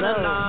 [0.00, 0.39] no.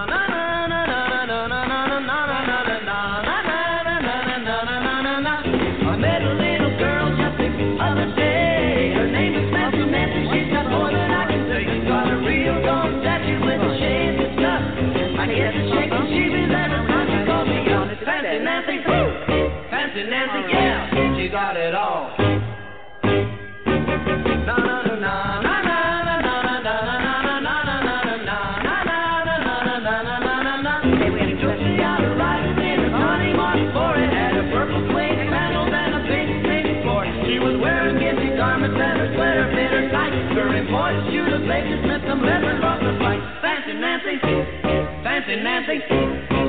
[45.32, 45.80] Fancy Nancy,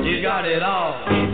[0.03, 1.32] she's got it all.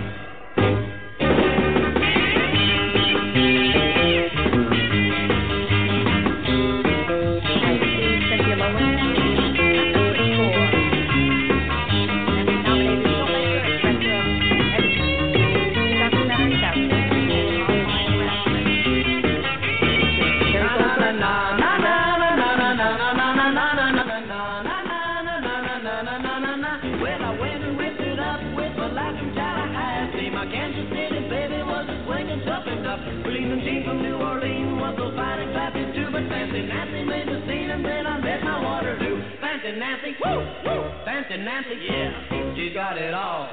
[36.69, 39.23] Nancy made the scene and then I met my Waterloo.
[39.41, 43.49] Fancy Nancy, woo, woo, Fancy Nancy, yeah, she got it all.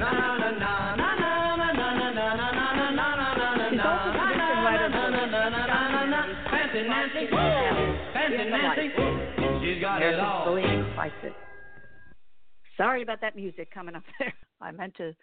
[0.00, 1.08] Na na na na na.
[6.50, 7.26] Fancy Nancy,
[8.14, 8.86] Fancy Nancy,
[9.60, 10.58] she's got it all.
[12.78, 14.32] Sorry about that music coming up there.
[14.60, 15.14] I meant to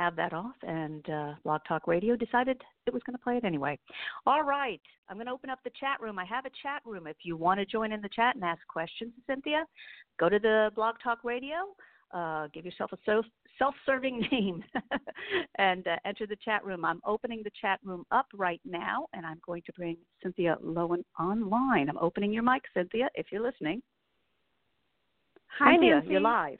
[0.00, 3.44] have that off, and uh, Blog Talk Radio decided it was going to play it
[3.44, 3.78] anyway.
[4.26, 6.18] All right, I'm going to open up the chat room.
[6.18, 7.06] I have a chat room.
[7.06, 9.64] If you want to join in the chat and ask questions, Cynthia,
[10.18, 11.56] go to the Blog Talk Radio.
[12.12, 13.24] Uh, give yourself a self
[13.56, 14.64] self-serving name
[15.58, 16.84] and uh, enter the chat room.
[16.84, 21.04] I'm opening the chat room up right now, and I'm going to bring Cynthia Lowen
[21.20, 21.88] online.
[21.88, 23.80] I'm opening your mic, Cynthia, if you're listening.
[25.58, 26.10] Hi, Cynthia, Nancy.
[26.10, 26.58] you're live.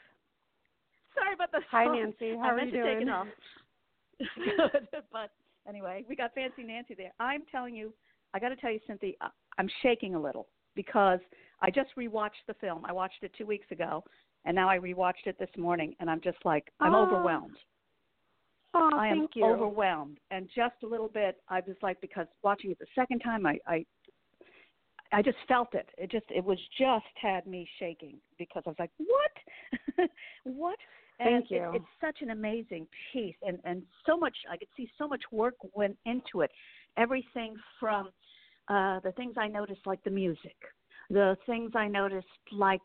[1.20, 1.86] Sorry about the Hi.
[1.86, 2.36] Nancy.
[2.41, 3.03] How I are you doing?
[3.03, 3.26] it off.
[4.36, 5.31] Good, but
[5.69, 7.12] anyway, we got Fancy Nancy there.
[7.20, 7.92] I'm telling you,
[8.34, 9.14] I got to tell you, Cynthia,
[9.58, 11.20] I'm shaking a little because
[11.62, 12.84] I just rewatched the film.
[12.84, 14.04] I watched it two weeks ago,
[14.44, 17.56] and now I rewatched it this morning, and I'm just like, I'm Oh, overwhelmed.
[18.72, 21.38] Oh, I am overwhelmed, and just a little bit.
[21.48, 23.84] I was like, because watching it the second time, I, I,
[25.12, 25.88] I just felt it.
[25.98, 30.08] It just, it was just had me shaking because I was like, what,
[30.44, 30.78] what?
[31.20, 31.70] And Thank it- you.
[31.75, 34.36] it's such an amazing piece, and and so much.
[34.50, 36.50] I could see so much work went into it.
[36.97, 38.10] Everything from
[38.69, 40.56] uh, the things I noticed, like the music,
[41.10, 42.81] the things I noticed, like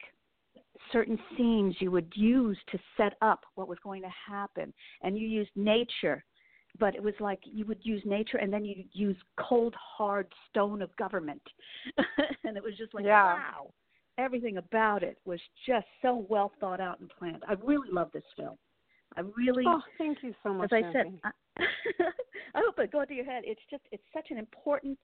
[0.92, 5.28] certain scenes you would use to set up what was going to happen and you
[5.28, 6.24] used nature
[6.80, 10.82] but it was like you would use nature and then you use cold hard stone
[10.82, 11.42] of government
[12.44, 13.24] and it was just like Yeah.
[13.24, 13.74] wow
[14.18, 18.24] everything about it was just so well thought out and planned i really love this
[18.38, 18.58] film
[19.18, 20.72] i really Oh, thank you so much.
[20.72, 21.32] as I said, I,
[22.56, 23.44] I hope it go to your head.
[23.46, 24.98] It's just it's such an important,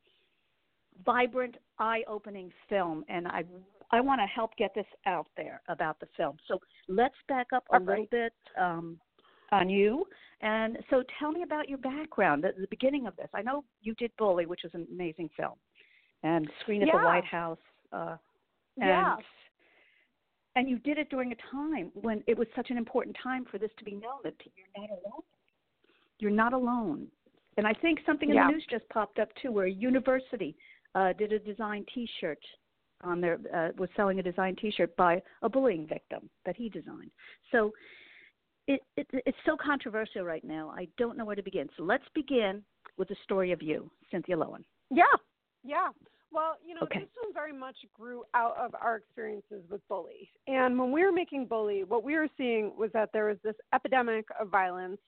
[1.05, 3.44] vibrant, eye-opening film, and I
[3.91, 6.38] I want to help get this out there about the film.
[6.47, 8.09] So let's back up a All little right.
[8.09, 8.97] bit um,
[9.51, 10.05] on you,
[10.41, 13.28] and so tell me about your background, the, the beginning of this.
[13.33, 15.55] I know you did Bully, which was an amazing film,
[16.23, 17.59] and Screen at the White House.
[17.91, 18.16] Uh,
[18.77, 19.17] and, Yeah.
[20.55, 23.57] And you did it during a time when it was such an important time for
[23.57, 25.21] this to be known that you're not alone.
[26.19, 27.07] You're not alone.
[27.57, 28.47] And I think something in Yeah.
[28.47, 30.55] the news just popped up too, where a university
[30.93, 32.43] uh, did a design T-shirt
[33.01, 37.11] on their uh, was selling a design T-shirt by a bullying victim that he designed.
[37.51, 37.71] So
[38.67, 40.69] it, it it's so controversial right now.
[40.69, 41.69] I don't know where to begin.
[41.77, 42.63] So let's begin
[42.97, 44.63] with the story of you, Cynthia Lowen.
[44.89, 45.03] Yeah,
[45.63, 45.89] yeah.
[46.31, 46.99] Well, you know, Okay.
[46.99, 50.31] this one very much grew out of our experiences with bully.
[50.47, 53.55] And when we were making bully, what we were seeing was that there was this
[53.73, 55.01] epidemic of violence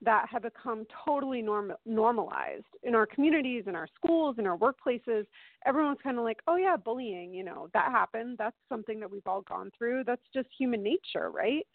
[0.00, 5.26] that had become totally norm- normalized in our communities, in our schools, in our workplaces.
[5.66, 8.38] Everyone's kind of like, oh, yeah, bullying, you know, that happened.
[8.38, 10.04] That's something that we've all gone through.
[10.04, 11.66] That's just human nature, right?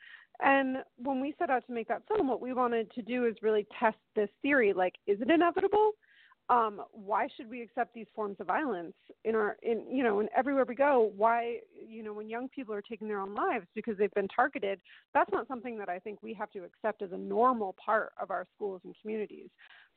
[0.42, 3.36] And when we set out to make that film, what we wanted to do is
[3.42, 5.92] really test this theory like, is it inevitable?
[6.50, 8.94] Um, why should we accept these forms of violence
[9.24, 11.58] in our in you know and everywhere we go why
[11.88, 14.80] you know when young people are taking their own lives because they've been targeted
[15.14, 18.30] that's not something that i think we have to accept as a normal part of
[18.30, 19.50] our schools and communities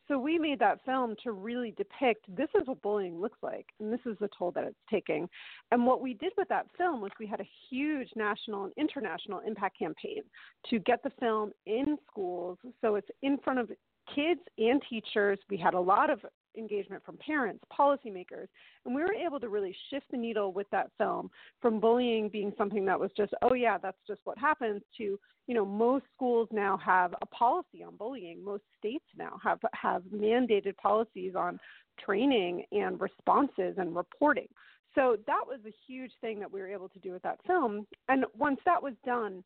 [0.09, 3.93] so we made that film to really depict this is what bullying looks like and
[3.93, 5.29] this is the toll that it's taking.
[5.73, 9.41] And what we did with that film was we had a huge national and international
[9.41, 10.23] impact campaign
[10.71, 13.71] to get the film in schools so it's in front of
[14.15, 15.39] kids and teachers.
[15.49, 16.21] We had a lot of
[16.57, 18.49] engagement from parents, policymakers,
[18.85, 21.31] and we were able to really shift the needle with that film
[21.61, 25.55] from bullying being something that was just, oh yeah, that's just what happens to, you
[25.55, 28.43] know, most schools now have a policy on bullying.
[28.43, 31.61] Most states now have have mandated policies on
[32.03, 34.49] training and responses and reporting.
[34.95, 37.87] So that was a huge thing that we were able to do with that film.
[38.09, 39.45] And once that was done,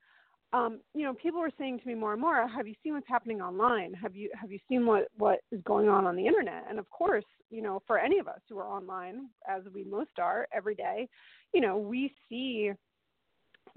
[0.52, 3.06] um, you know, people were saying to me more and more, "Have you seen what's
[3.08, 3.94] happening online?
[3.94, 6.90] Have you have you seen what what is going on on the internet?" And of
[6.90, 10.74] course, you know, for any of us who are online, as we most are every
[10.74, 11.08] day,
[11.54, 12.72] you know, we see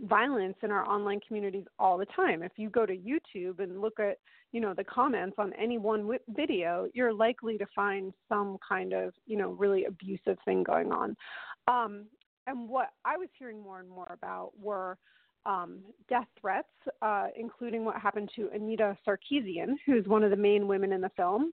[0.01, 2.41] violence in our online communities all the time.
[2.41, 4.17] If you go to YouTube and look at,
[4.51, 9.13] you know, the comments on any one video, you're likely to find some kind of,
[9.27, 11.15] you know, really abusive thing going on.
[11.67, 12.05] Um,
[12.47, 14.97] and what I was hearing more and more about were
[15.45, 15.79] um,
[16.09, 16.67] death threats,
[17.01, 21.11] uh, including what happened to Anita Sarkeesian, who's one of the main women in the
[21.15, 21.51] film.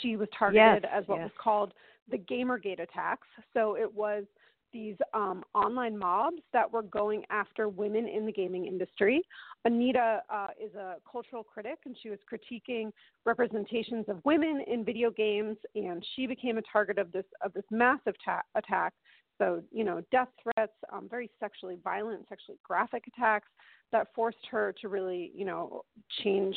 [0.00, 1.26] She was targeted yes, as what yes.
[1.26, 1.74] was called
[2.10, 3.28] the Gamergate attacks.
[3.54, 4.24] So it was
[4.72, 9.22] these um, online mobs that were going after women in the gaming industry.
[9.64, 12.90] Anita uh, is a cultural critic, and she was critiquing
[13.24, 17.64] representations of women in video games, and she became a target of this of this
[17.70, 18.92] massive ta- attack
[19.38, 23.48] so, you know, death threats, um, very sexually violent, sexually graphic attacks
[23.92, 25.82] that forced her to really, you know,
[26.22, 26.56] change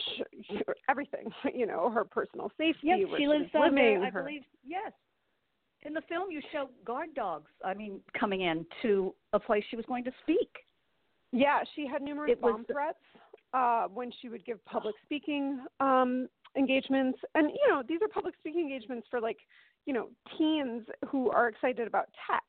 [0.90, 4.02] everything, you know, her personal safety, Yes, she lives was on there.
[4.04, 4.42] I her- believe.
[4.66, 4.92] Yes.
[5.84, 7.50] In the film, you show guard dogs.
[7.66, 10.50] I mean, coming in to a place she was going to speak.
[11.32, 13.00] Yeah, she had numerous It was- bomb threats
[13.54, 16.28] uh, when she would give public speaking um,
[16.58, 19.38] engagements, and you know these are public speaking engagements for like
[19.86, 22.44] you know teens who are excited about tech.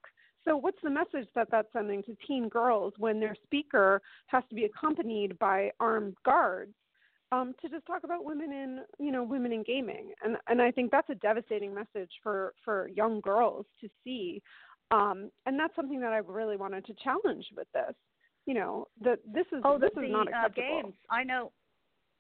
[0.45, 4.55] So what's the message that that's sending to teen girls when their speaker has to
[4.55, 6.75] be accompanied by armed guards
[7.31, 10.13] um, to just talk about women in you know women in gaming?
[10.25, 14.43] And and I think that's a devastating message for for young girls to see.
[14.91, 17.95] Um, and that's something that I really wanted to challenge with this
[18.47, 20.83] you know that this is Oh, this the, is not uh, acceptable.
[20.83, 20.95] games.
[21.11, 21.53] I know.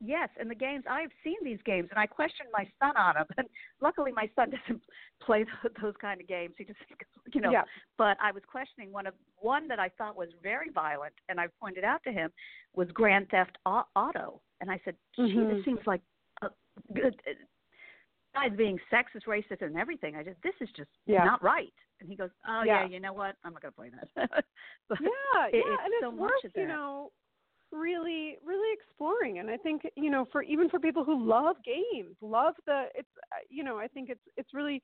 [0.05, 0.83] Yes, and the games.
[0.91, 3.27] I've seen these games, and I questioned my son on them.
[3.39, 3.47] And
[3.81, 4.83] luckily, my son doesn't
[5.23, 6.55] play th- those kind of games.
[6.59, 6.79] He just,
[7.35, 7.53] you know.
[7.53, 7.63] Yeah.
[7.99, 11.47] But I was questioning one of one that I thought was very violent, and I
[11.61, 12.31] pointed out to him
[12.75, 15.55] was Grand Theft Auto, and I said, "Gee, Mhm.
[15.57, 16.01] this seems like
[16.43, 16.49] a
[16.95, 17.15] good."
[18.35, 21.23] Besides being sexist, racist, and everything, I just this is just Yeah.
[21.25, 21.73] not right.
[22.01, 22.89] And he goes, "Oh yeah, Yeah.
[22.89, 23.37] you know what?
[23.45, 24.45] I'm not going to play that."
[24.89, 27.13] but yeah, it- yeah, it's and it's so much worth of you know
[27.73, 29.39] really really exploring.
[29.39, 33.09] And I think you know for even for people who love games, love the it's
[33.33, 34.83] uh, you know I think it's it's really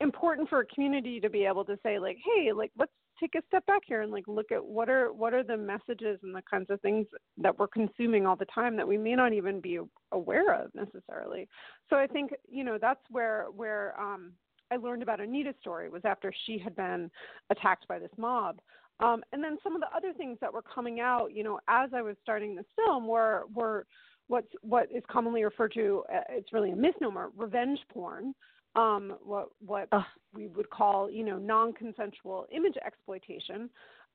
[0.00, 3.42] important for a community to be able to say like, hey, like let's take a
[3.48, 6.42] step back here and like look at what are what are the messages and the
[6.50, 7.06] kinds of things
[7.36, 9.78] that we're consuming all the time that we may not even be
[10.12, 11.46] aware of necessarily.
[11.88, 14.32] So I think you know that's where where um,
[14.72, 17.10] I learned about Anita's story was after she had been
[17.50, 18.60] attacked by this mob.
[19.00, 21.90] Um, and then some of the other things that were coming out, you know, as
[21.94, 23.86] I was starting this film were were
[24.28, 28.34] what's what is commonly referred to uh, it's really a misnomer, revenge porn.
[28.76, 30.02] Um, what what Ugh.
[30.34, 33.68] we would call, you know, non-consensual image exploitation,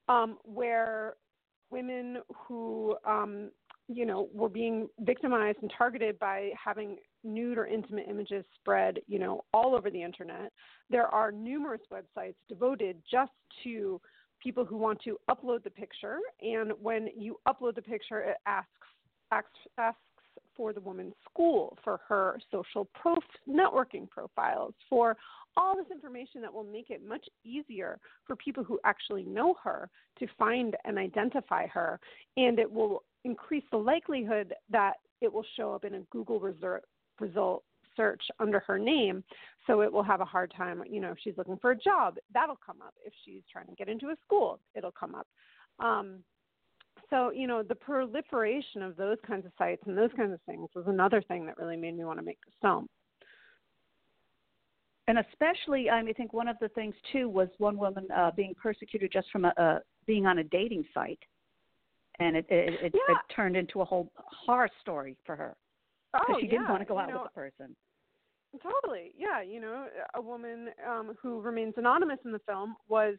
[0.08, 1.14] um, where
[1.70, 3.50] women who um,
[3.88, 9.18] you know were being victimized and targeted by having nude or intimate images spread you
[9.18, 10.52] know all over the internet
[10.90, 14.00] there are numerous websites devoted just to
[14.42, 18.70] people who want to upload the picture and when you upload the picture it asks
[19.32, 20.00] asks, asks
[20.56, 25.16] for the woman's school for her social prof- networking profiles for
[25.56, 29.88] all this information that will make it much easier for people who actually know her
[30.18, 31.98] to find and identify her.
[32.36, 36.82] And it will increase the likelihood that it will show up in a Google result,
[37.20, 37.64] result
[37.96, 39.24] search under her name.
[39.66, 42.16] So it will have a hard time, you know, if she's looking for a job,
[42.32, 42.94] that'll come up.
[43.04, 45.26] If she's trying to get into a school, it'll come up.
[45.80, 46.18] Um,
[47.10, 50.68] so, you know, the proliferation of those kinds of sites and those kinds of things
[50.74, 52.88] was another thing that really made me want to make this film.
[55.08, 58.30] and especially I, mean, I think one of the things too was one woman uh,
[58.36, 61.18] being persecuted just from a, uh, being on a dating site,
[62.18, 63.14] and it it, it, Yeah.
[63.14, 65.56] it turned into a whole horror story for her
[66.12, 67.76] because Oh, she didn't yeah, want to go you out know, with the person.
[68.62, 69.12] Totally.
[69.16, 69.42] Yeah.
[69.42, 73.16] You know, a woman um, who remains anonymous in the film was,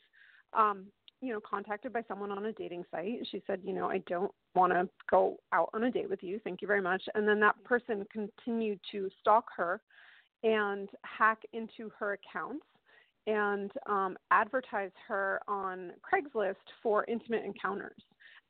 [0.53, 0.85] um,
[1.21, 3.27] you know, contacted by someone on a dating site.
[3.31, 6.39] She said, you know, I don't want to go out on a date with you.
[6.43, 7.01] Thank you very much.
[7.15, 9.81] And then that person continued to stalk her
[10.43, 12.65] and hack into her accounts
[13.25, 18.01] and um, advertise her on Craigslist for intimate encounters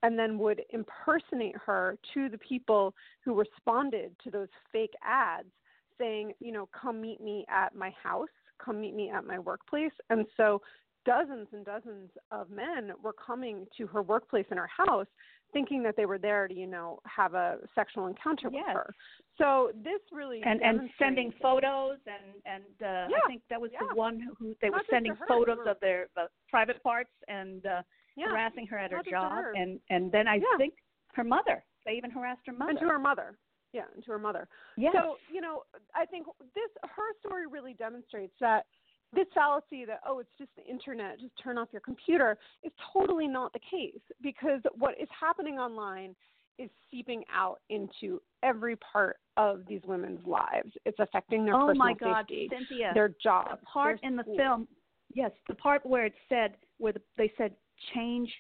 [0.03, 5.49] and then would impersonate her to the people who responded to those fake ads
[5.97, 8.29] saying, you know, come meet me at my house,
[8.63, 9.91] come meet me at my workplace.
[10.09, 10.61] And so
[11.05, 15.07] dozens and dozens of men were coming to her workplace in her house
[15.53, 18.63] thinking that they were there to, you know, have a sexual encounter yes.
[18.67, 18.93] with her.
[19.37, 23.17] So this really and and sending photos and and uh, yeah.
[23.23, 23.87] I think that was yeah.
[23.89, 27.81] the one who they Not were sending photos of their uh, private parts and uh,
[28.17, 28.27] yeah.
[28.29, 29.53] harassing her at her job her.
[29.55, 30.57] and and then I yeah.
[30.57, 30.73] think
[31.13, 33.37] her mother they even harassed her mother and to her mother
[33.73, 34.47] yeah and to her mother
[34.77, 34.93] yes.
[34.93, 35.63] so you know
[35.95, 38.65] i think this her story really demonstrates that
[39.13, 43.27] this fallacy that oh it's just the internet just turn off your computer is totally
[43.27, 46.15] not the case because what is happening online
[46.59, 51.85] is seeping out into every part of these women's lives it's affecting their oh personal
[51.85, 54.67] my god safety cynthia their jobs the part their in the film
[55.13, 57.51] yes the part where it said where the, they said
[57.93, 58.31] change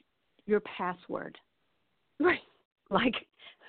[0.45, 1.37] your password.
[2.19, 2.39] Right.
[2.89, 3.13] Like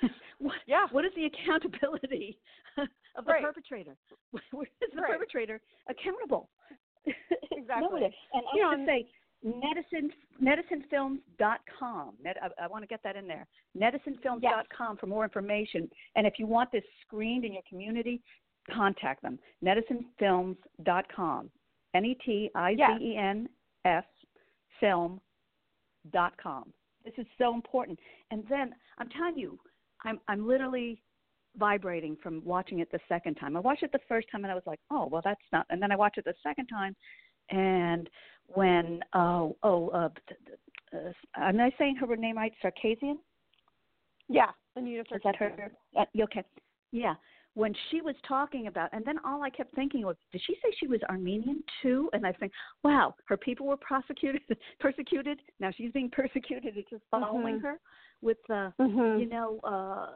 [0.38, 0.86] what yeah.
[0.90, 2.38] what is the accountability
[2.78, 3.42] of the Right.
[3.42, 3.94] perpetrator?
[4.30, 5.12] Where is the Right.
[5.12, 6.48] perpetrator accountable?
[7.52, 8.04] Exactly.
[8.04, 9.06] And i have to say
[9.44, 10.10] medicine
[10.42, 13.46] netizensfilm.com Net, I, I want to get that in there.
[13.76, 15.90] Netizensfilm.com for more information.
[16.16, 18.22] And if you want this screened in your community
[18.74, 19.38] contact them.
[19.62, 21.50] Netizensfilm.com
[21.94, 23.48] n e t i z e n
[23.84, 24.04] s
[24.80, 25.20] film
[26.12, 26.72] dot com.
[27.04, 27.98] This is so important.
[28.30, 29.58] And then i'm telling you
[30.04, 31.00] i'm i'm literally
[31.56, 33.56] vibrating from watching it the second time.
[33.56, 35.80] I watched it the first time and i was like oh well that's not and
[35.82, 36.94] then i watched it the second time
[37.50, 38.08] and
[38.46, 40.08] when oh oh uh,
[40.94, 42.52] uh am i saying her name right?
[42.62, 43.16] Sarkazian
[44.28, 45.72] yeah Anita is that her?
[45.96, 46.44] Uh, okay.
[46.92, 47.14] Yeah
[47.58, 50.72] when she was talking about and then all i kept thinking was did she say
[50.78, 52.52] she was armenian too and i think
[52.84, 54.40] wow her people were prosecuted
[54.80, 57.62] persecuted now she's being persecuted it's just following Mhm.
[57.62, 57.80] her
[58.22, 59.18] with uh Mhm.
[59.20, 60.10] you know uh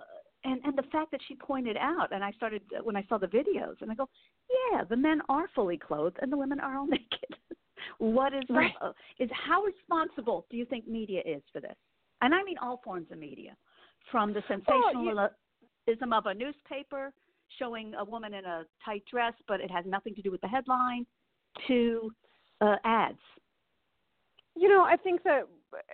[0.44, 3.26] and and the fact that she pointed out and i started when i saw the
[3.26, 4.08] videos and i go
[4.56, 7.34] yeah the men are fully clothed and the women are all naked
[7.98, 8.72] what is Right.
[8.80, 11.78] uh, is how responsible do you think media is for this
[12.20, 13.56] and i mean all forms of media
[14.12, 17.12] from the sensationalism of a newspaper
[17.58, 20.48] showing a woman in a tight dress but it has nothing to do with the
[20.48, 21.06] headline
[21.66, 22.10] to
[22.60, 23.18] uh, ads
[24.54, 25.42] You know, I think that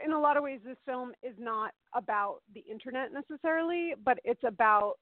[0.04, 4.42] in a lot of ways, this film is not about the internet necessarily, but it's
[4.44, 4.94] about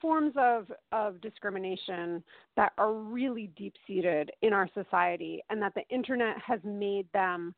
[0.00, 2.22] forms of, of discrimination
[2.56, 7.54] that are really deep seated in our society, and that the internet has made them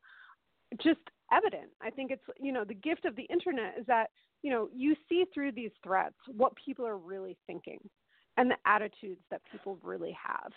[0.81, 0.99] just
[1.31, 1.69] evident.
[1.81, 4.09] I think it's, you know, the gift of the internet is that,
[4.41, 7.79] you know, you see through these threats what people are really thinking
[8.37, 10.51] and the attitudes that people really have.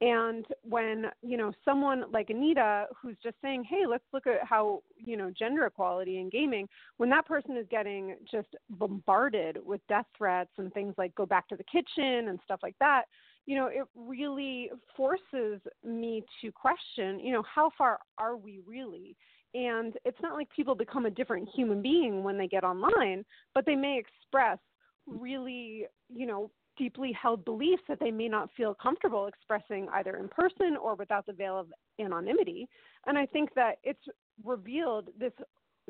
[0.00, 4.82] And when, you know, someone like Anita who's just saying, "Hey, let's look at how,
[4.96, 10.06] you know, gender equality in gaming," when that person is getting just bombarded with death
[10.16, 13.04] threats and things like go back to the kitchen and stuff like that,
[13.46, 19.16] you know, it really forces me to question, you know, how far are we really?
[19.54, 23.24] And it's not like people become a different human being when they get online,
[23.54, 24.58] but they may express
[25.06, 30.28] really, you know, deeply held beliefs that they may not feel comfortable expressing either in
[30.28, 32.68] person or without the veil of anonymity.
[33.06, 34.02] And I think that it's
[34.44, 35.32] revealed this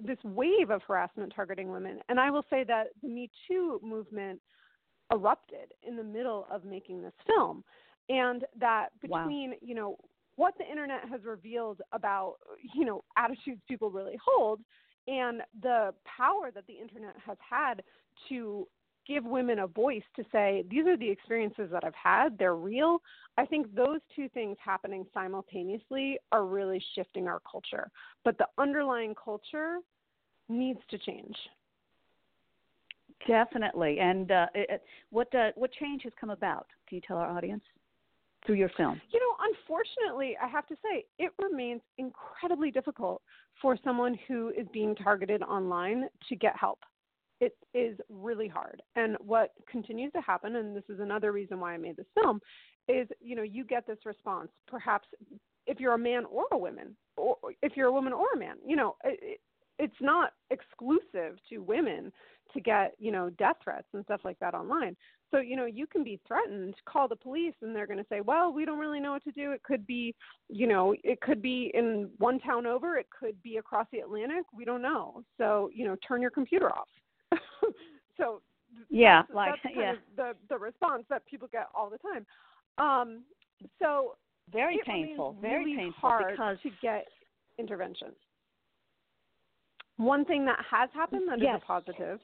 [0.02, 1.98] this wave of harassment targeting women.
[2.08, 4.40] And I will say that the Me Too movement
[5.12, 7.62] erupted in the middle of making this film.
[8.08, 9.24] And that Wow.
[9.24, 9.96] between, you know,
[10.36, 12.36] what the internet has revealed about,
[12.74, 14.60] you know, attitudes people really hold
[15.06, 17.82] and the power that the internet has had
[18.28, 18.66] to
[19.06, 23.00] give women a voice to say these are the experiences that I've had, they're real.
[23.36, 27.90] I think those two things happening simultaneously are really shifting our culture.
[28.24, 29.78] But the underlying culture
[30.48, 31.36] needs to change.
[33.26, 33.98] Definitely.
[34.00, 36.66] And uh, it, what uh, what change has come about?
[36.88, 37.62] Can you tell our audience
[38.44, 39.00] through your film?
[39.12, 43.22] You know, unfortunately, I have to say, it remains incredibly difficult
[43.60, 46.80] for someone who is being targeted online to get help.
[47.42, 48.80] It is really hard.
[48.94, 52.40] And what continues to happen, and this is another reason why I made this film,
[52.86, 55.08] is you know, you get this response, perhaps
[55.66, 58.58] if you're a man or a woman, or if you're a woman or a man,
[58.64, 59.40] you know, it,
[59.80, 62.12] it's not exclusive to women
[62.54, 64.96] to get, you know, death threats and stuff like that online.
[65.32, 68.20] So, you know, you can be threatened, call the police, and they're going to say,
[68.20, 69.50] well, we don't really know what to do.
[69.50, 70.14] It could be,
[70.48, 74.44] you know, it could be in one town over, it could be across the Atlantic.
[74.54, 75.24] We don't know.
[75.38, 76.88] So, you know, turn your computer off.
[78.16, 78.40] so,
[78.90, 79.92] Yeah, that's, like that's yeah.
[80.16, 82.26] the, the response that people get all the time.
[82.78, 83.22] Um,
[83.80, 84.16] So
[84.52, 85.36] Very painful.
[85.40, 87.06] Very really painful hard because to get
[87.58, 88.08] intervention.
[89.98, 91.60] One thing that has happened that is Yes.
[91.62, 92.18] a positive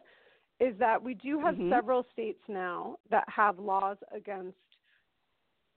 [0.61, 1.71] is that we do have Mhm.
[1.71, 4.57] several states now that have laws against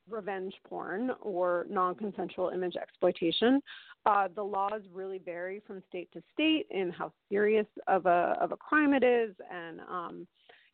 [0.09, 3.61] revenge porn or non-consensual image exploitation.
[4.05, 8.51] Uh, the laws really vary from state to state in how serious of a of
[8.51, 10.27] a crime it is, and um,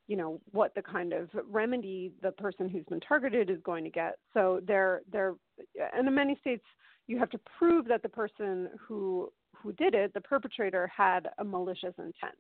[0.08, 3.90] you know what the kind of remedy the person who's been targeted is going to
[3.90, 4.18] get.
[4.34, 5.36] So they're they're
[5.94, 6.64] and in many states
[7.08, 11.44] you have to prove that the person who who did it, the perpetrator, had a
[11.44, 12.36] malicious intent.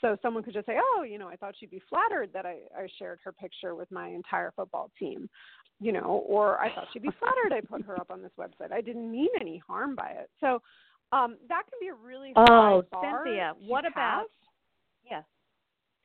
[0.00, 2.58] So someone could just say, "Oh, you know, I thought she'd be flattered that I,
[2.76, 5.28] I shared her picture with my entire football team,"
[5.80, 8.72] you know, or I thought she'd be flattered I put her up on this website.
[8.72, 10.30] I didn't mean any harm by it.
[10.40, 10.62] So
[11.12, 14.26] um, that can be a really Oh, Cynthia, what about pass.
[15.10, 15.22] yeah,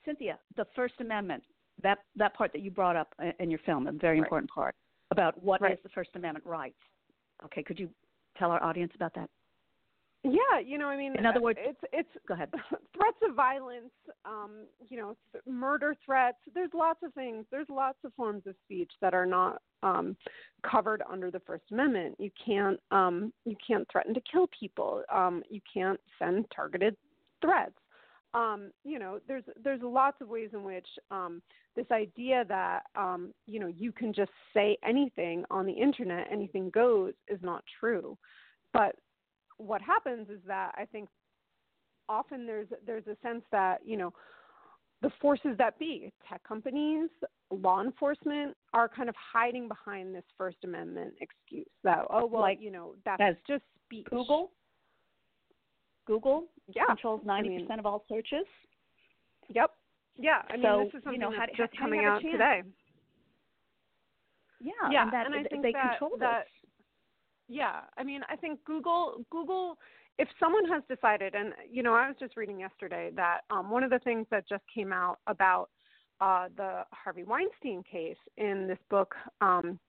[0.05, 1.43] Cynthia, the First Amendment,
[1.81, 4.25] that that part that you brought up in your film, a very Right.
[4.25, 4.75] important part
[5.11, 5.83] about what is Right.
[5.83, 6.79] the First Amendment rights.
[7.45, 7.93] Okay, could you
[8.37, 9.29] tell our audience about that?
[10.23, 12.49] Yeah, you know, I mean, In other words- it's it's Go ahead.
[12.95, 13.91] threats of violence,
[14.23, 16.37] um, you know, th- murder threats.
[16.53, 17.45] There's lots of things.
[17.51, 20.15] There's lots of forms of speech that are not um,
[20.61, 22.15] covered under the First Amendment.
[22.19, 25.03] You can't um, you can't threaten to kill people.
[25.11, 26.95] Um, you can't send targeted
[27.41, 27.75] threats.
[28.33, 31.41] Um, you know, there's there's lots of ways in which um,
[31.75, 36.69] this idea that um, you know you can just say anything on the internet, anything
[36.69, 38.17] goes, is not true.
[38.71, 38.95] But
[39.57, 41.09] what happens is that I think
[42.09, 44.13] often there's there's a sense that you know
[45.01, 47.09] the forces that be, tech companies,
[47.51, 52.59] law enforcement, are kind of hiding behind this First Amendment excuse that oh well Like,
[52.61, 54.05] you know that's as just speech.
[54.09, 54.51] Google.
[56.05, 56.45] Google
[56.75, 58.45] yeah, controls I ninety mean, of all searches.
[59.49, 59.71] Yep.
[60.17, 62.21] Yeah, I mean So, this is you something know, that's do- just how coming out
[62.21, 62.61] today.
[64.59, 66.62] Yeah, Yeah, and that and I th- think they that- control that- this.
[67.47, 69.77] Yeah, I mean, I think Google Google
[70.19, 73.83] if someone has decided and you know, I was just reading yesterday that um one
[73.83, 75.69] of the things that just came out about
[76.21, 79.79] uh the Harvey Weinstein case in this book um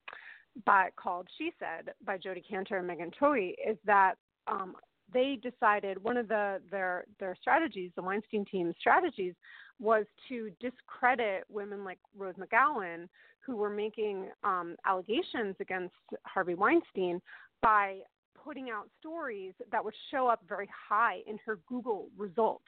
[0.64, 4.14] by called She Said by Jodi Kantor and Megan Twohey is that
[4.46, 4.74] um
[5.12, 9.34] they decided one of the their their strategies, the Weinstein team's strategies,
[9.80, 13.08] was to discredit women like Rose McGowan
[13.40, 17.20] who were making um, allegations against Harvey Weinstein
[17.60, 17.98] by
[18.42, 22.64] putting out stories that would show up very high in her Google results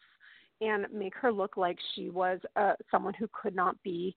[0.60, 4.14] and make her look like she was uh, someone who could not be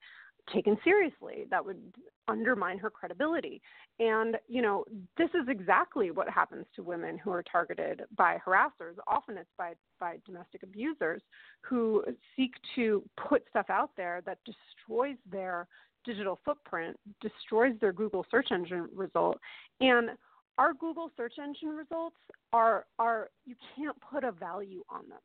[0.53, 1.81] taken seriously that would
[2.27, 3.61] undermine her credibility.
[3.99, 4.85] And you know
[5.17, 8.95] this is exactly what happens to women who are targeted by harassers.
[9.07, 11.21] Often it's by by domestic abusers
[11.61, 12.03] who
[12.35, 15.67] seek to put stuff out there that destroys their
[16.05, 19.37] digital footprint destroys their google search engine result.
[19.81, 20.11] And
[20.57, 22.17] our google search engine results
[22.53, 25.19] are are you can't put a value on them.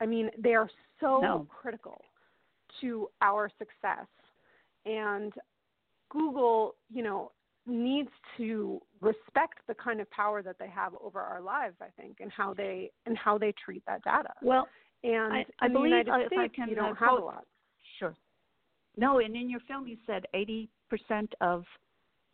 [0.00, 1.46] I mean they are so No.
[1.48, 2.04] critical
[2.80, 4.06] to our success
[4.88, 5.32] and
[6.10, 7.32] Google, you know,
[7.66, 12.18] needs to respect the kind of power that they have over our lives, I think,
[12.20, 14.32] and how they and how they treat that data.
[14.42, 14.66] Well,
[15.04, 16.96] And I- I in the believe, United uh, if I States, can, you uh, don't
[16.96, 17.46] have a quote- lot.
[17.98, 18.14] Sure.
[18.96, 20.68] No, and in your film you said 80%
[21.40, 21.64] of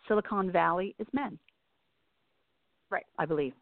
[0.09, 1.39] Silicon Valley is men.
[2.91, 3.05] Right.
[3.19, 3.55] I believe.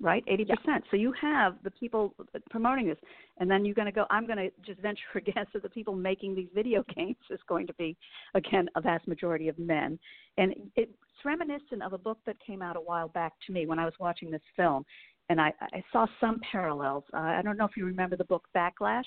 [0.00, 0.24] Right?
[0.26, 0.82] 80%.
[0.90, 2.14] So you have the people
[2.50, 2.98] promoting this.
[3.38, 5.68] And then you're going to go, I'm going to just venture a guess that the
[5.68, 7.96] people making these video games is going to be,
[8.34, 9.98] again, a vast majority of men.
[10.38, 10.92] And it's
[11.24, 13.94] reminiscent of a book that came out a while back to me when I was
[14.00, 14.84] watching this film.
[15.28, 17.04] And I, I saw some parallels.
[17.14, 19.04] Uh, I don't know if you remember the book Backlash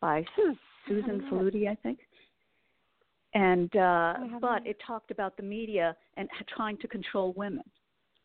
[0.00, 0.52] by Hmm.
[0.86, 1.98] Susan Faludi, I think.
[3.34, 7.64] And uh, but it talked about the media and trying to control women,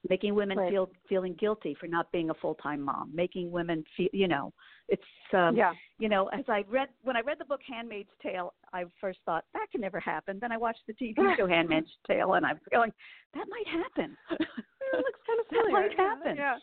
[0.08, 0.72] making women Right.
[0.72, 4.54] feel feeling guilty for not being a full time mom, making women feel you know
[4.88, 5.74] it's um, yeah.
[5.98, 9.44] you know as I read when I read the book Handmaid's Tale, I first thought
[9.54, 10.40] that can never happen.
[10.40, 12.92] Then I watched the TV show Handmaid's Tale, and I'm going
[13.34, 14.16] that might happen.
[14.92, 15.88] It looks kind of That familiar.
[15.90, 16.36] might happen.
[16.36, 16.58] Yeah.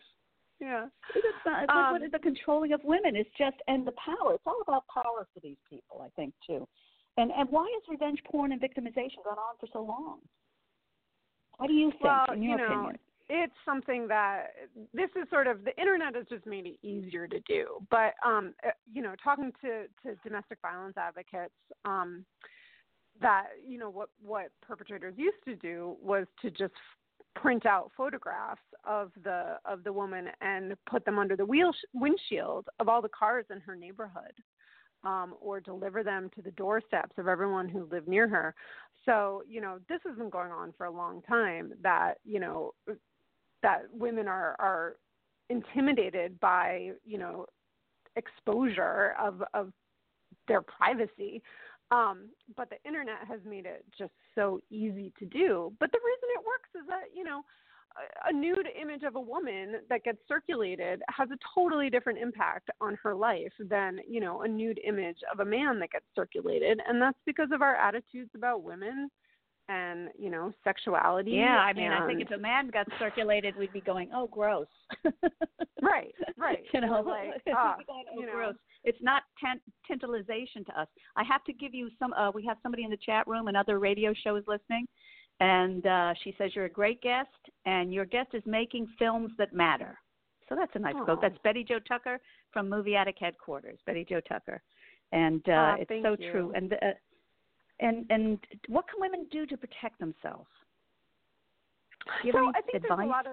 [0.59, 0.87] Yeah.
[1.15, 3.93] It's not, it's like what Um, is the controlling of women is just and the
[3.93, 4.35] power.
[4.35, 6.67] It's all about power for these people, I think too.
[7.19, 10.19] And and why has revenge porn and victimization gone on for so long?
[11.59, 12.99] what do you think, Well, in your you know, opinion?
[13.29, 14.49] It's something that
[14.95, 17.79] this is sort of the internet has just made it easier to do.
[17.91, 22.25] But um, uh, you know, talking to to domestic violence advocates, um,
[23.21, 26.75] that you know what what perpetrators used to do was to just
[27.35, 32.67] print out photographs of the of the woman and put them under the wheel windshield
[32.81, 34.33] of all the cars in her neighborhood
[35.05, 38.55] um, or deliver them to the doorsteps of everyone who lived near her.
[39.05, 42.75] So, you know, this has been going on for a long time that, you know,
[43.63, 44.97] that women are, are
[45.51, 47.47] intimidated by, you know,
[48.17, 49.73] exposure of, of
[50.49, 51.43] their privacy.
[51.91, 55.73] Um, but the internet has made it just so easy to do.
[55.79, 57.43] But the reason it works is that, you know,
[58.29, 62.99] a nude image of a woman that gets circulated has a totally different impact on
[63.03, 67.01] her life than you know a nude image of a man that gets circulated and
[67.01, 69.09] that's because of our attitudes about women
[69.69, 71.95] and you know sexuality yeah i mean and...
[71.95, 74.67] i think if a man got circulated we'd be going oh gross
[75.83, 78.33] right right you know like uh, oh, you know.
[78.33, 82.45] gross it's not tent- tantalization to us i have to give you some uh, we
[82.45, 84.87] have somebody in the chat room and other radio shows listening
[85.41, 87.29] and uh, she says you're a great guest,
[87.67, 89.99] and your guest is making films that matter.
[90.49, 91.05] So that's a nice Aww.
[91.05, 91.21] quote.
[91.21, 92.19] That's Betty Jo Tucker
[92.53, 93.79] from Movie Addict headquarters.
[93.85, 94.63] Betty Jo Tucker,
[95.13, 96.33] and uh, oh, it's so you.
[96.33, 96.53] true.
[96.55, 96.93] And uh,
[97.81, 100.49] and and what can women do to protect themselves?
[102.23, 102.89] Do you so I think advice?
[102.89, 103.33] there's a lot of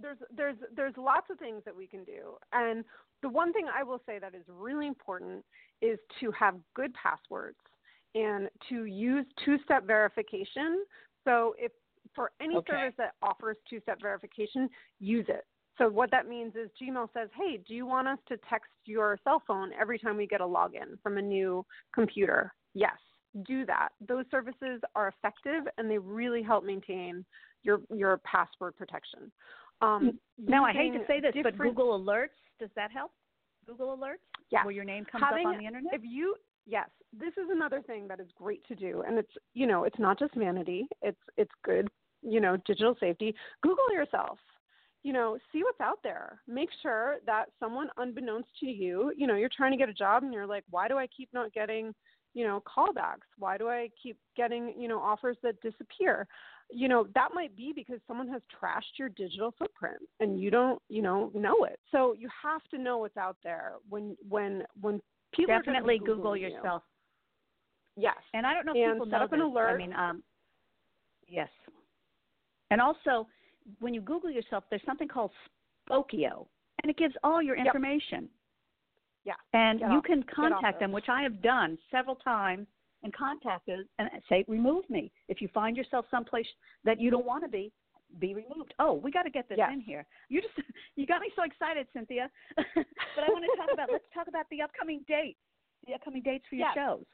[0.00, 2.84] there's there's there's lots of things that we can do, and
[3.22, 5.44] the one thing I will say that is really important
[5.80, 7.56] is to have good passwords
[8.14, 10.84] and to use two-step verification
[11.26, 11.72] so if
[12.14, 12.72] for any okay.
[12.72, 15.44] service that offers two-step verification, use it.
[15.76, 19.18] So what that means is Gmail says, "Hey, do you want us to text your
[19.24, 22.96] cell phone every time we get a login from a new computer?" Yes,
[23.44, 23.90] do that.
[24.06, 27.24] Those services are effective and they really help maintain
[27.62, 29.30] your your password protection.
[29.82, 31.58] Um, now I hate to say this, but.
[31.58, 33.10] Google Alerts does that help?
[33.66, 34.64] Google Alerts, yes.
[34.64, 35.92] where your name comes Having, up on the internet.
[35.92, 39.66] If you yes, this is another thing that is great to do, and it's you
[39.66, 40.86] know it's not just vanity.
[41.02, 41.88] It's it's good
[42.22, 43.34] you know digital safety.
[43.62, 44.38] Google yourself.
[45.02, 46.40] You know, see what's out there.
[46.48, 50.24] Make sure that someone unbeknownst to you, you know, you're trying to get a job
[50.24, 51.94] and you're like, why do I keep not getting,
[52.36, 53.24] you know, callbacks?
[53.38, 56.28] Why do I keep getting, you know, offers that disappear?
[56.70, 60.80] You know, that might be because someone has trashed your digital footprint and you don't,
[60.90, 61.80] you know, know it.
[61.90, 65.00] So you have to know what's out there when when when
[65.32, 66.48] people definitely Google you.
[66.48, 66.82] yourself.
[67.96, 68.18] Yes.
[68.34, 69.46] And I don't know if and people set know up an this.
[69.46, 69.70] alert.
[69.70, 70.22] I mean, um,
[71.26, 71.48] yes.
[72.70, 73.26] And also,
[73.78, 75.30] when you Google yourself, there's something called
[75.88, 76.46] Spokeo,
[76.82, 77.72] and it gives all your Yep.
[79.26, 79.34] Yeah.
[79.52, 82.66] And you off- can contact them, which I have done several times,
[83.02, 85.12] and contact us and say, remove me.
[85.28, 86.46] If you find yourself someplace
[86.84, 87.70] that you don't want to be,
[88.20, 88.72] be removed.
[88.78, 89.70] Oh, we got to get this Yes.
[89.72, 90.06] in here.
[90.28, 90.54] You just
[90.96, 92.30] you got me so excited, Cynthia.
[92.56, 92.64] but
[93.18, 95.38] I want to talk about let's talk about the upcoming dates.
[95.86, 96.76] The upcoming dates for your Yes.
[96.76, 97.04] shows.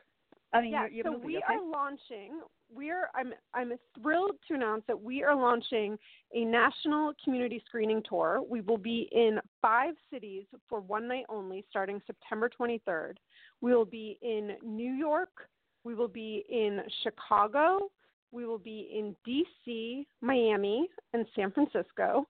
[0.53, 1.45] I mean, yeah, your, your so we okay?
[1.49, 2.41] are launching.
[2.75, 5.99] We're I'm I'm thrilled to announce that we are launching
[6.35, 8.43] a national community screening tour.
[8.49, 13.15] We will be in five cities for one night only, starting September 23rd.
[13.61, 15.49] We will be in New York.
[15.85, 17.91] We will be in Chicago.
[18.31, 22.27] We will be in D.C., Miami, and San Francisco.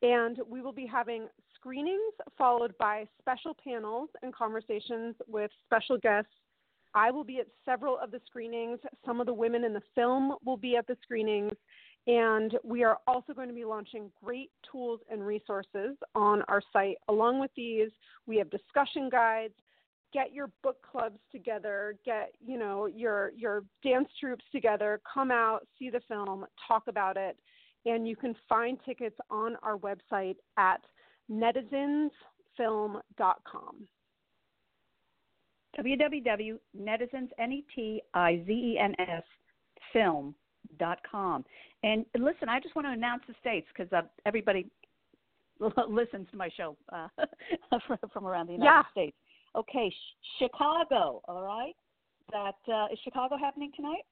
[0.00, 2.00] And we will be having screenings
[2.38, 6.30] followed by special panels and conversations with special guests
[6.94, 8.78] I will be at several of the screenings.
[9.04, 11.52] Some of the women in the film will be at the screenings.
[12.06, 16.96] And we are also going to be launching great tools and resources on our site.
[17.08, 17.90] Along with these,
[18.26, 19.54] we have discussion guides.
[20.12, 21.96] Get your book clubs together.
[22.04, 25.00] Get you know your your dance troops together.
[25.12, 27.38] Come out, see the film, talk about it,
[27.86, 30.82] and you can find tickets on our website at
[31.30, 33.88] netizensfilm.com
[35.78, 39.22] www.netizens, N-E-T-I-Z-E-N-S,
[39.92, 41.44] film.com.
[41.82, 44.66] And listen, I just want to announce the states because uh, everybody
[45.88, 47.08] listens to my show uh,
[48.12, 48.82] from, around the United Yeah.
[48.90, 49.16] States.
[49.54, 51.74] Okay, sh- Chicago, all right?
[52.32, 54.04] That uh, is Chicago happening tonight?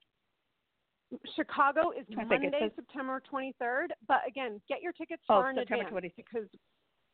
[1.35, 3.87] Chicago is I think it Monday, says- September 23rd.
[4.07, 6.15] But again, get your tickets Oh, far in September advance 23rd.
[6.15, 6.47] because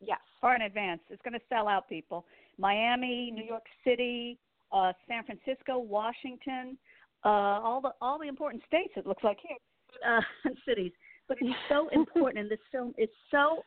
[0.00, 1.00] yes, Far in advance.
[1.10, 2.24] It's going to sell out, people.
[2.58, 4.38] Miami, New York City,
[4.72, 6.76] uh, San Francisco, Washington,
[7.24, 8.92] uh, all the all the important states.
[8.96, 9.56] It looks like here,
[10.06, 10.92] uh, cities.
[11.26, 13.62] But it's so important, and this film is so.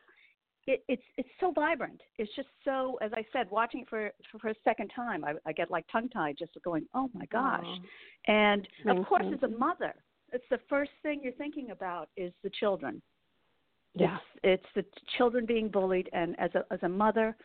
[0.68, 2.00] It, it's it's so vibrant.
[2.18, 5.34] It's just so, as I said, watching it for for, for a second time, I,
[5.44, 7.66] I get like tongue tied just going, oh my gosh.
[8.28, 9.34] And of course, you.
[9.34, 9.92] as a mother,
[10.32, 13.02] it's the first thing you're thinking about is the children.
[13.94, 14.18] Yeah.
[14.44, 14.84] It's, it's the
[15.18, 17.36] children being bullied, and as a as a mother,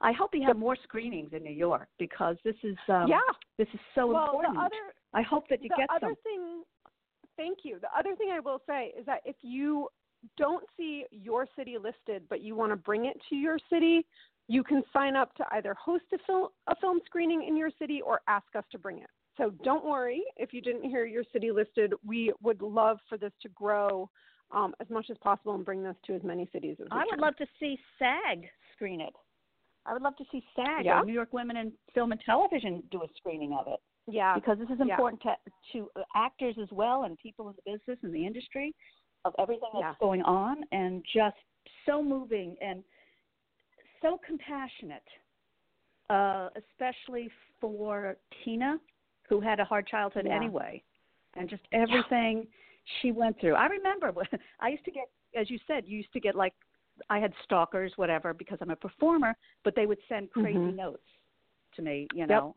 [0.00, 3.20] I hope you have more screenings in New York because this is um, yeah.
[3.56, 4.58] this is so well, important.
[4.58, 6.16] other I hope that you get the get other some.
[6.24, 6.64] thing
[7.36, 9.88] thank you the other thing i will say is that if you
[10.36, 14.06] don't see your city listed but you want to bring it to your city
[14.46, 18.00] you can sign up to either host a film, a film screening in your city
[18.02, 21.50] or ask us to bring it so don't worry if you didn't hear your city
[21.50, 24.08] listed we would love for this to grow
[24.54, 27.04] um, as much as possible and bring this to as many cities as we I
[27.04, 27.20] would can.
[27.20, 29.14] love to see SAG screen it.
[29.86, 31.00] I would love to see SAG Yeah?
[31.00, 34.58] or New York Women in Film and Television do a screening of it yeah because
[34.58, 34.92] this is Yeah.
[34.92, 35.34] important to
[35.72, 38.74] to uh, actors as well and people in the business and the industry
[39.24, 39.94] of everything that's Yeah.
[40.00, 41.36] going on and just
[41.86, 42.82] so moving and
[44.02, 45.02] so compassionate,
[46.10, 48.78] uh, especially for Tina,
[49.28, 50.36] who had a hard childhood Yeah.
[50.36, 50.82] anyway,
[51.34, 52.46] and just everything
[53.00, 53.54] she went through.
[53.54, 54.26] I remember when
[54.60, 55.08] I used to get,
[55.38, 56.52] as you said, you used to get like
[57.10, 59.34] I had stalkers, whatever, because I'm a performer,
[59.64, 60.76] but they would send crazy Mhm.
[60.76, 61.02] notes
[61.74, 62.54] to me, you know.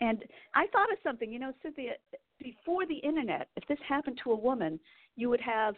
[0.00, 1.92] And I thought of something, you know, Cynthia,
[2.38, 4.78] before the internet, if this happened to a woman,
[5.16, 5.74] you would have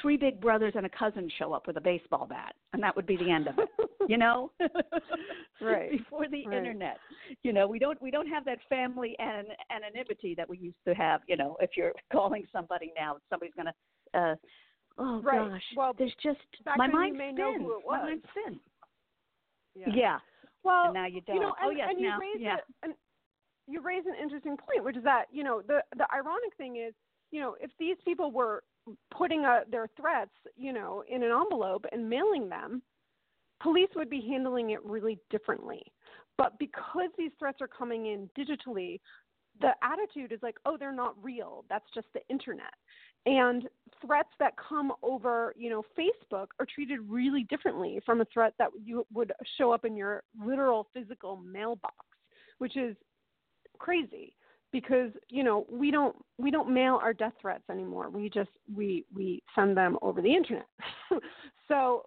[0.00, 3.06] three big brothers and a cousin show up with a baseball bat, and that would
[3.06, 3.68] be the end of it.
[4.08, 4.50] You know,
[5.60, 5.90] Right.
[5.92, 6.58] Before the Right.
[6.58, 6.98] internet,
[7.44, 10.94] you know, we don't we don't have that family and anonymity that we used to
[10.94, 11.20] have.
[11.28, 13.74] You know, if you're calling somebody now, somebody's gonna.
[14.14, 14.34] uh
[14.98, 15.38] Oh Right.
[15.50, 16.40] gosh, Well, there's just
[16.76, 17.38] my mind spins.
[17.38, 18.60] know who it My mind spins.
[19.74, 19.92] yeah.
[19.94, 20.18] Yeah.
[20.64, 21.36] well and now you don't.
[21.36, 22.56] You know, oh and, yes, and you now raise yeah.
[22.82, 22.94] a, an,
[23.68, 26.92] you raise an interesting point, which is that you know the the ironic thing is,
[27.30, 28.62] you know, if these people were
[29.16, 32.82] putting uh their threats, you know, in an envelope and mailing them,
[33.62, 35.82] police would be handling it really differently.
[36.38, 39.00] But because these threats are coming in digitally,
[39.60, 41.64] the attitude is like, oh, they're not real.
[41.68, 42.72] That's just the internet.
[43.26, 43.68] And
[44.04, 48.70] threats that come over, you know, Facebook are treated really differently from a threat that
[48.82, 51.94] you would show up in your literal physical mailbox,
[52.58, 52.96] which is
[53.78, 54.34] crazy
[54.72, 58.10] because you know we don't we don't mail our death threats anymore.
[58.10, 60.66] We just we we send them over the internet.
[61.68, 62.02] So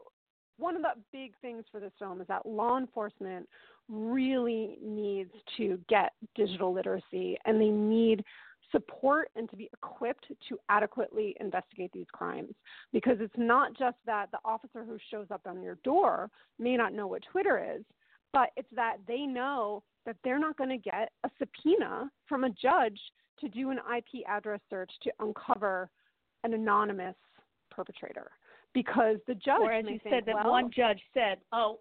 [0.57, 3.47] one of the big things for this film is that law enforcement
[3.89, 8.23] really needs to get digital literacy and they need
[8.71, 12.53] support and to be equipped to adequately investigate these crimes.
[12.93, 16.93] Because it's not just that the officer who shows up on your door may not
[16.93, 17.83] know what Twitter is,
[18.33, 22.49] but it's that they know that they're not going to get a subpoena from a
[22.49, 22.99] judge
[23.39, 25.89] to do an IP address search to uncover
[26.43, 27.15] an anonymous
[27.71, 28.31] perpetrator
[28.73, 31.79] because the judge Or as you said, that well, one judge said, "Oh,"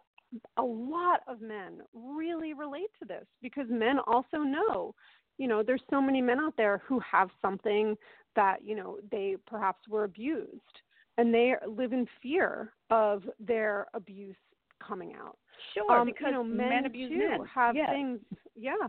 [0.58, 4.94] a lot of men really relate to this because men also know
[5.40, 7.98] you know there's so many men out there who have something
[8.36, 10.76] that you know they perhaps were abused
[11.18, 14.36] and they live in fear of their abuse
[14.88, 15.38] coming out
[15.74, 17.40] Sure, um, because you know, men, men abuse too men.
[17.54, 17.90] have yes.
[17.90, 18.20] things
[18.56, 18.88] yeah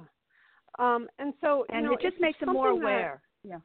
[0.78, 3.22] um and so you and know it just makes them more something that- aware.
[3.42, 3.58] yeah.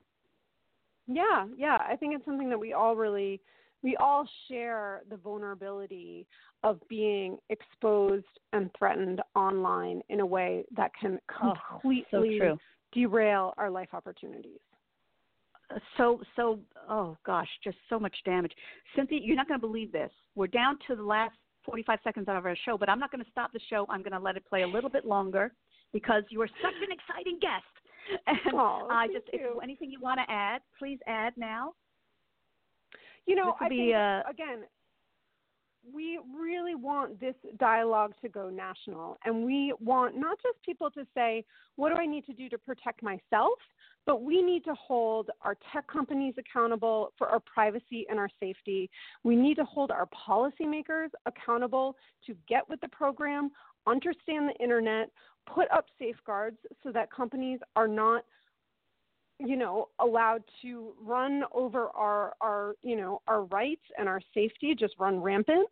[1.08, 1.78] yeah, yeah.
[1.88, 3.40] I think it's something that we all really,
[3.84, 6.26] we all share the vulnerability
[6.64, 12.58] of being exposed and threatened online in a way that can Oh, completely so true.
[12.96, 14.60] Derail our life opportunities.
[15.98, 18.54] So so oh gosh just so much damage.
[18.96, 20.12] Cynthia you're not going to believe this.
[20.36, 23.32] We're down to the last 45 seconds of our show but i'm not going to
[23.32, 23.86] stop the show.
[23.90, 25.52] I'm going to let it play a little bit longer
[25.94, 27.64] because you are such an exciting guest.
[28.28, 29.60] And Oh, i just if you.
[29.64, 31.74] anything you want to add please add now.
[33.26, 34.60] You know, I be, think uh, again,
[35.94, 39.18] we really want this dialogue to go national.
[39.26, 41.44] And we want not just people to say,
[41.76, 43.54] what do I need to do to protect myself?
[44.06, 48.90] But we need to hold our tech companies accountable for our privacy and our safety.
[49.24, 51.96] We need to hold our policymakers accountable
[52.28, 53.52] to get with the program,
[53.88, 55.10] understand the internet,
[55.52, 58.24] put up safeguards so that companies are not
[59.40, 64.76] you know allowed to run over our our you know our rights and our safety
[64.78, 65.68] just run rampant.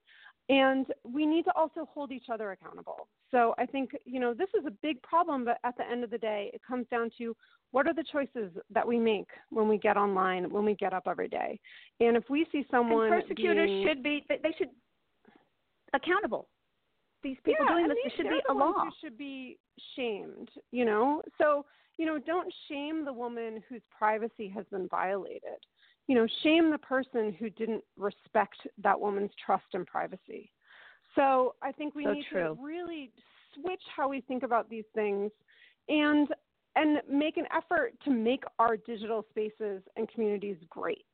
[0.50, 3.08] And we need to also hold each other accountable.
[3.32, 6.10] So i think you know this is a big problem but at the end of
[6.10, 7.36] the day it comes down to
[7.74, 11.04] what are the choices that we make when we get online when we get up
[11.08, 11.60] every day.
[12.00, 14.70] And if we see someone and persecutors being, should be they should
[15.94, 16.48] accountable.
[17.24, 18.86] These people yeah, doing this should be the a law.
[19.04, 19.58] should be
[19.96, 21.24] shamed you know?
[21.40, 21.66] So
[21.98, 25.60] you know, don't shame the woman whose privacy has been violated.
[26.08, 30.52] You know, shame the person who didn't respect that woman's trust and privacy.
[31.16, 32.58] So I think we so need true.
[32.58, 33.12] to really
[33.54, 35.32] switch how we think about these things
[35.90, 36.28] and
[36.76, 41.06] and make an effort to make our digital spaces and communities great.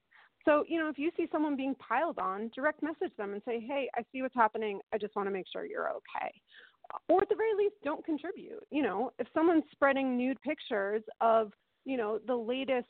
[0.45, 3.59] So, you know, if you see someone being piled on, direct message them and say,
[3.59, 4.79] "Hey, I see what's happening.
[4.93, 6.31] I just want to make sure you're okay."
[7.07, 8.65] Or at the very least don't contribute.
[8.71, 11.51] You know if someone's spreading nude pictures of
[11.85, 12.87] you know the latest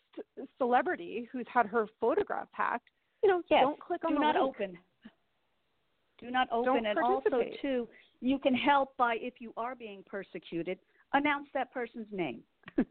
[0.58, 2.90] celebrity who's had her photograph hacked
[3.24, 3.62] you know yes.
[3.62, 4.56] don't click on do the not link.
[4.56, 4.78] open.
[6.20, 7.88] Do not open Don't and also too
[8.22, 10.80] you can help by if you are being persecuted
[11.14, 12.42] announce that person's name.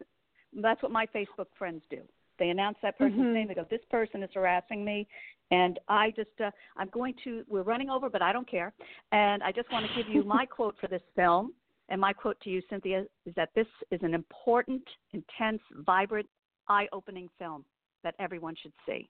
[0.55, 2.01] That's what my facebook friends do.
[2.38, 3.33] They announce that person's Mhm.
[3.35, 3.49] name.
[3.49, 5.07] They go this person is harassing me
[5.51, 8.73] and I just, uh, I'm going to, we're running over, but I don't care.
[9.13, 11.53] And I just want to give you my quote for this film.
[11.89, 14.83] And my quote to you, Cynthia, is that this is an important,
[15.13, 16.29] intense, vibrant,
[16.69, 17.65] eye opening film
[18.05, 19.09] that everyone should see.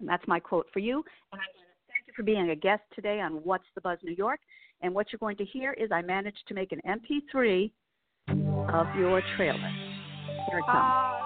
[0.00, 0.96] And that's my quote for you.
[1.32, 3.98] And I want to thank you for being a guest today on What's the Buzz
[4.02, 4.40] New York.
[4.82, 7.70] And what you're going to hear is I managed to make an MP3
[8.28, 9.70] of your trailer.
[10.50, 10.76] Here it comes.
[10.76, 11.23] Ah,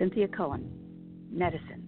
[0.00, 0.64] Cynthia Lowen,
[1.30, 1.84] Netizens.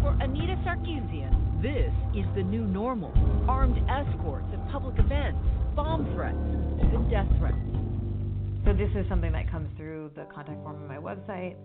[0.00, 3.12] For Anita Sarkeesian, this is the new normal.
[3.46, 5.38] Armed escorts at public events,
[5.76, 6.38] bomb threats,
[6.80, 7.60] even death threats.
[8.64, 11.56] So this is something that comes through the contact form on my website.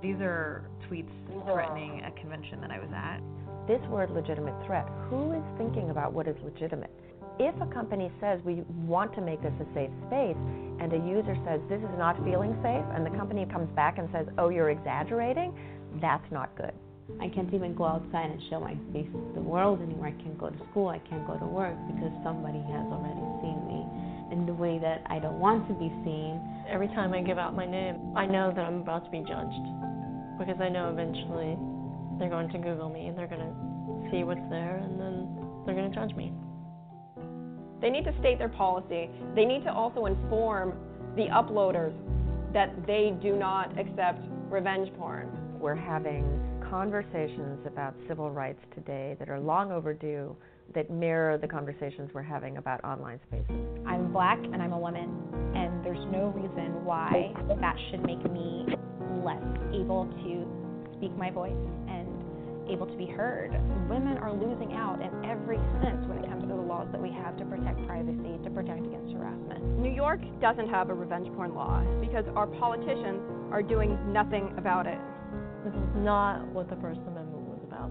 [0.00, 1.12] These are tweets
[1.44, 3.20] threatening a convention that I was at.
[3.68, 6.90] This word legitimate threat, who is thinking about what is legitimate?
[7.38, 10.36] If a company says we want to make this a safe space
[10.82, 14.08] and a user says this is not feeling safe and the company comes back and
[14.12, 15.54] says, oh, you're exaggerating,
[16.00, 16.74] that's not good.
[17.20, 20.08] I can't even go outside and show my face to the world anymore.
[20.08, 23.58] I can't go to school, I can't go to work because somebody has already seen
[23.70, 23.80] me
[24.34, 26.42] in the way that I don't want to be seen.
[26.68, 29.66] Every time I give out my name, I know that I'm about to be judged
[30.38, 31.54] because I know eventually
[32.18, 33.54] they're going to Google me and they're going to
[34.10, 35.30] see what's there and then
[35.64, 36.32] they're going to judge me.
[37.82, 39.10] They need to state their policy.
[39.34, 40.74] They need to also inform
[41.16, 41.92] the uploaders
[42.54, 45.28] that they do not accept revenge porn.
[45.58, 46.24] We're having
[46.70, 50.34] conversations about civil rights today that are long overdue
[50.74, 53.50] that mirror the conversations we're having about online spaces.
[53.84, 55.10] I'm black and I'm a woman,
[55.54, 58.66] and there's no reason why that should make me
[59.24, 59.42] less
[59.74, 61.52] able to speak my voice
[61.88, 62.21] and
[62.72, 63.52] able to be heard.
[63.88, 67.12] Women are losing out in every sense when it comes to the laws that we
[67.12, 69.62] have to protect privacy, to protect against harassment.
[69.78, 73.20] New York doesn't have a revenge porn law because our politicians
[73.52, 74.98] are doing nothing about it.
[75.64, 77.90] This is not what the First Amendment was about.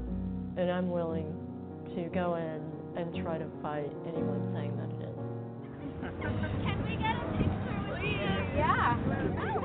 [0.58, 1.32] And I'm willing
[1.96, 2.60] to go in
[2.98, 5.18] and try to fight anyone saying that it is.
[6.66, 8.58] Can we get a picture with you?
[8.58, 8.98] Yeah.
[9.46, 9.62] Oh,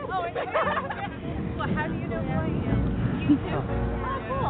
[1.56, 2.80] well, how do you know who I am?
[3.26, 3.96] YouTube.
[3.96, 4.05] Oh, cool.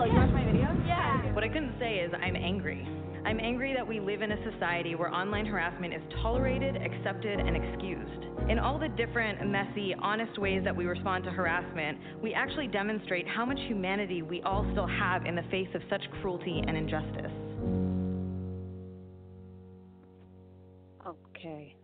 [0.07, 0.87] You watch my videos?
[0.87, 1.35] Yeah.
[1.35, 2.87] What I couldn't say is I'm angry.
[3.25, 7.57] I'm angry that we live in a society where online harassment is tolerated, accepted, and
[7.57, 8.25] excused.
[8.49, 13.27] In all the different, messy, honest ways that we respond to harassment, we actually demonstrate
[13.27, 17.33] how much humanity we all still have in the face of such cruelty and injustice.
[21.05, 21.75] Okay.